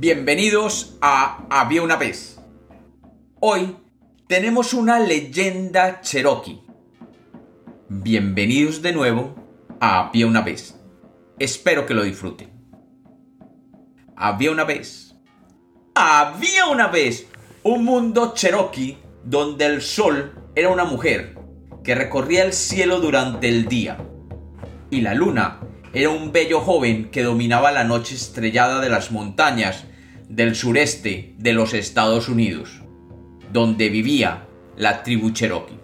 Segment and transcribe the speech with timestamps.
[0.00, 2.40] Bienvenidos a Había una vez.
[3.38, 3.76] Hoy
[4.28, 6.62] tenemos una leyenda cherokee.
[7.90, 9.34] Bienvenidos de nuevo
[9.78, 10.80] a Había una vez.
[11.38, 12.48] Espero que lo disfruten.
[14.16, 15.16] Había una vez.
[15.94, 17.26] Había una vez
[17.62, 21.38] un mundo cherokee donde el sol era una mujer
[21.84, 23.98] que recorría el cielo durante el día
[24.88, 25.60] y la luna
[25.92, 29.84] era un bello joven que dominaba la noche estrellada de las montañas
[30.30, 32.82] del sureste de los Estados Unidos,
[33.52, 35.80] donde vivía la tribu Cherokee.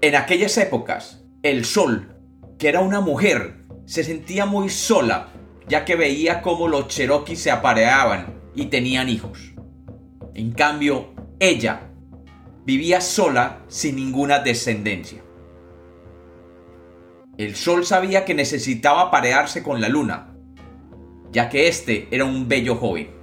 [0.00, 2.16] En aquellas épocas, el sol,
[2.58, 5.28] que era una mujer, se sentía muy sola,
[5.68, 9.54] ya que veía cómo los Cherokee se apareaban y tenían hijos.
[10.34, 11.92] En cambio, ella
[12.64, 15.22] vivía sola sin ninguna descendencia.
[17.38, 20.34] El sol sabía que necesitaba parearse con la luna,
[21.30, 23.15] ya que este era un bello joven.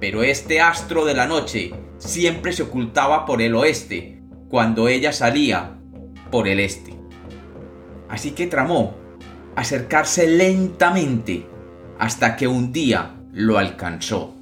[0.00, 5.78] Pero este astro de la noche siempre se ocultaba por el oeste, cuando ella salía
[6.30, 6.94] por el este.
[8.08, 8.94] Así que tramó
[9.54, 11.46] acercarse lentamente
[11.98, 14.34] hasta que un día lo alcanzó.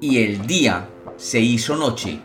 [0.00, 2.20] Y el día se hizo noche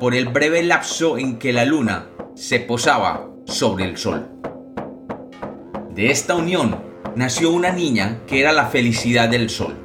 [0.00, 4.28] por el breve lapso en que la luna se posaba sobre el sol.
[5.94, 6.82] De esta unión
[7.14, 9.76] nació una niña que era la felicidad del sol.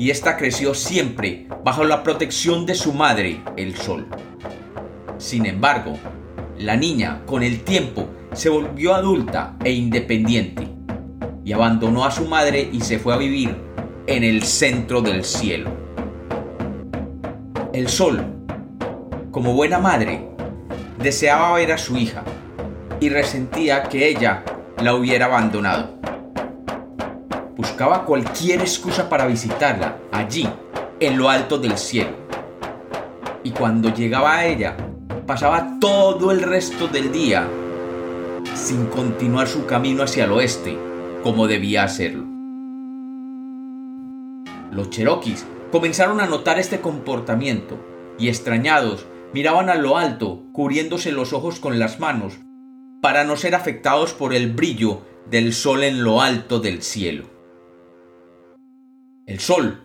[0.00, 4.06] Y ésta creció siempre bajo la protección de su madre, el sol.
[5.18, 5.92] Sin embargo,
[6.56, 10.66] la niña, con el tiempo, se volvió adulta e independiente
[11.44, 13.54] y abandonó a su madre y se fue a vivir
[14.06, 15.70] en el centro del cielo.
[17.74, 18.24] El sol,
[19.30, 20.26] como buena madre,
[20.98, 22.24] deseaba ver a su hija
[23.00, 24.44] y resentía que ella
[24.82, 25.99] la hubiera abandonado.
[27.60, 30.48] Buscaba cualquier excusa para visitarla allí,
[30.98, 32.16] en lo alto del cielo.
[33.44, 34.78] Y cuando llegaba a ella,
[35.26, 37.46] pasaba todo el resto del día
[38.54, 40.78] sin continuar su camino hacia el oeste
[41.22, 42.24] como debía hacerlo.
[44.72, 47.78] Los cherokees comenzaron a notar este comportamiento
[48.18, 52.38] y extrañados miraban a lo alto, cubriéndose los ojos con las manos
[53.02, 57.39] para no ser afectados por el brillo del sol en lo alto del cielo.
[59.30, 59.84] El sol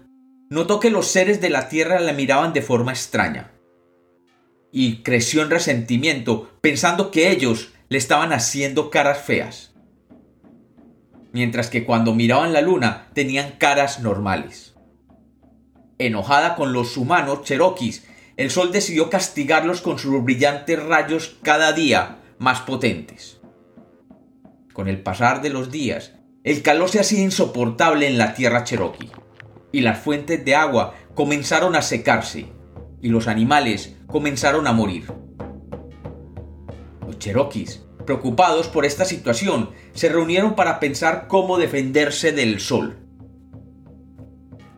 [0.50, 3.51] notó que los seres de la tierra la miraban de forma extraña
[4.72, 9.75] y creció en resentimiento pensando que ellos le estaban haciendo caras feas,
[11.31, 14.73] mientras que cuando miraban la luna tenían caras normales.
[16.00, 18.03] Enojada con los humanos cherokees,
[18.38, 23.39] el sol decidió castigarlos con sus brillantes rayos cada día más potentes.
[24.73, 26.13] Con el pasar de los días,
[26.44, 29.11] el calor se hacía insoportable en la tierra cherokee,
[29.75, 32.45] y las fuentes de agua comenzaron a secarse,
[33.01, 35.11] y los animales comenzaron a morir.
[37.05, 42.95] Los cherokees, preocupados por esta situación, se reunieron para pensar cómo defenderse del sol.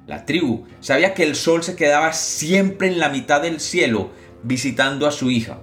[0.07, 4.09] La tribu sabía que el sol se quedaba siempre en la mitad del cielo
[4.41, 5.61] visitando a su hija,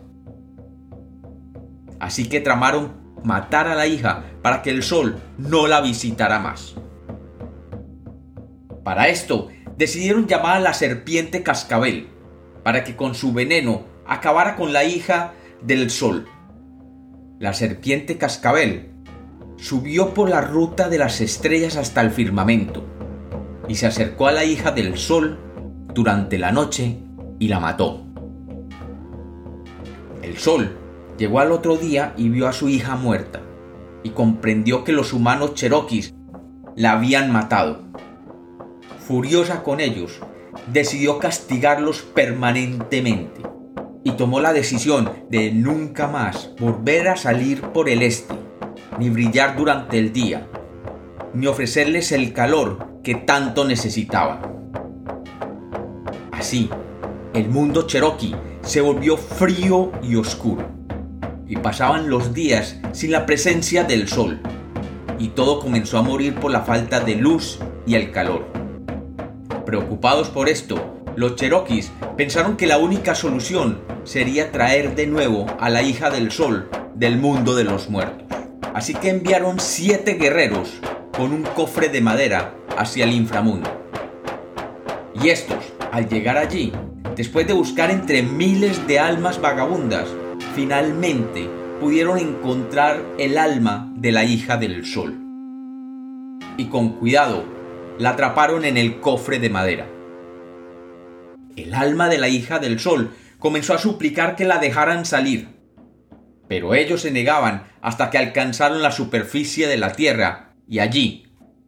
[1.99, 2.93] Así que tramaron
[3.25, 6.77] matar a la hija para que el sol no la visitara más.
[8.85, 12.09] Para esto, decidieron llamar a la serpiente cascabel,
[12.63, 16.29] para que con su veneno acabara con la hija del sol.
[17.39, 18.91] La serpiente cascabel
[19.57, 22.85] subió por la ruta de las estrellas hasta el firmamento
[23.69, 25.39] y se acercó a la hija del sol
[25.95, 26.99] durante la noche
[27.39, 28.05] y la mató.
[30.23, 30.77] El sol
[31.19, 33.41] Llegó al otro día y vio a su hija muerta,
[34.03, 36.13] y comprendió que los humanos cherokees
[36.75, 37.85] la habían matado.
[39.07, 40.19] Furiosa con ellos,
[40.73, 43.43] decidió castigarlos permanentemente
[44.03, 48.35] y tomó la decisión de nunca más volver a salir por el este,
[48.99, 50.49] ni brillar durante el día,
[51.35, 54.41] ni ofrecerles el calor que tanto necesitaban.
[56.33, 56.71] Así,
[57.35, 60.67] el mundo cherokee se volvió frío y oscuro
[61.47, 64.41] y pasaban los días sin la presencia del sol,
[65.19, 68.64] y todo comenzó a morir por la falta de luz y el calor.
[69.75, 75.69] Preocupados por esto, los cherokees pensaron que la única solución sería traer de nuevo a
[75.69, 78.25] la hija del sol del mundo de los muertos.
[78.73, 80.75] Así que enviaron siete guerreros
[81.17, 83.69] con un cofre de madera hacia el inframundo.
[85.21, 86.71] Y estos, al llegar allí,
[87.17, 90.07] después de buscar entre miles de almas vagabundas,
[90.55, 91.51] finalmente
[91.81, 95.19] pudieron encontrar el alma de la hija del sol.
[96.59, 97.64] Y con cuidado
[97.99, 99.87] la atraparon en el cofre de madera.
[101.57, 105.49] El alma de la hija del sol comenzó a suplicar que la dejaran salir,
[106.49, 111.27] pero ellos se negaban hasta que alcanzaron la superficie de la tierra y allí,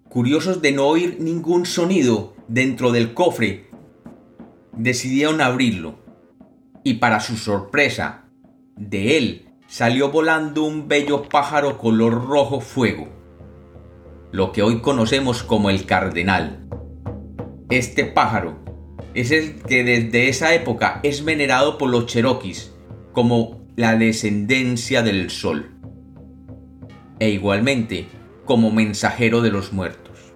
[0.09, 3.71] curiosos de no oír ningún sonido dentro del cofre,
[4.73, 5.99] decidieron abrirlo
[6.83, 8.25] y para su sorpresa,
[8.77, 13.09] de él salió volando un bello pájaro color rojo fuego,
[14.33, 16.67] lo que hoy conocemos como el cardenal.
[17.71, 18.59] Este pájaro
[19.15, 22.73] es el que desde esa época es venerado por los cheroquis
[23.13, 25.71] como la descendencia del sol,
[27.19, 28.07] e igualmente
[28.45, 30.35] como mensajero de los muertos.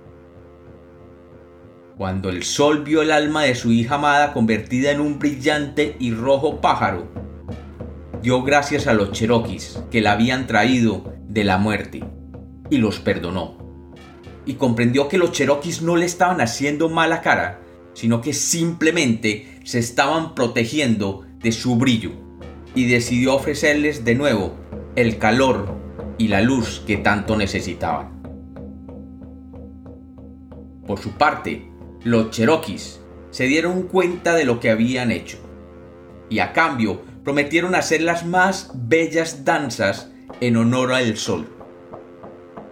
[1.96, 6.12] Cuando el sol vio el alma de su hija amada convertida en un brillante y
[6.12, 7.06] rojo pájaro,
[8.22, 12.02] dio gracias a los cheroquis que la habían traído de la muerte
[12.70, 13.59] y los perdonó.
[14.46, 17.60] Y comprendió que los cheroquis no le estaban haciendo mala cara,
[17.94, 22.12] sino que simplemente se estaban protegiendo de su brillo
[22.74, 24.54] y decidió ofrecerles de nuevo
[24.96, 25.74] el calor
[26.18, 28.20] y la luz que tanto necesitaban.
[30.86, 31.70] Por su parte,
[32.02, 33.00] los cheroquis
[33.30, 35.38] se dieron cuenta de lo que habían hecho
[36.28, 40.10] y a cambio prometieron hacer las más bellas danzas
[40.40, 41.46] en honor al sol.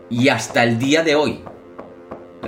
[0.09, 1.41] Y hasta el día de hoy,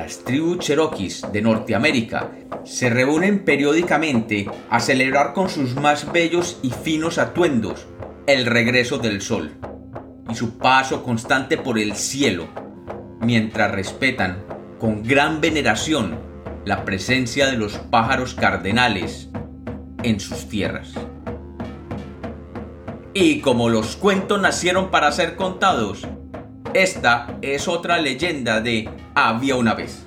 [0.00, 2.30] las tribus cheroquis de Norteamérica
[2.64, 7.86] se reúnen periódicamente a celebrar con sus más bellos y finos atuendos
[8.26, 9.52] el regreso del sol
[10.30, 12.48] y su paso constante por el cielo,
[13.20, 14.42] mientras respetan
[14.78, 16.18] con gran veneración
[16.64, 19.28] la presencia de los pájaros cardenales
[20.02, 20.94] en sus tierras.
[23.12, 26.06] Y como los cuentos nacieron para ser contados,
[26.74, 30.06] esta es otra leyenda de Había una vez.